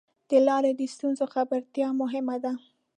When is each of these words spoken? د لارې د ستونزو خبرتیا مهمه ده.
د 0.29 0.31
لارې 0.47 0.71
د 0.75 0.81
ستونزو 0.93 1.25
خبرتیا 1.33 1.87
مهمه 2.01 2.35
ده. 2.43 2.53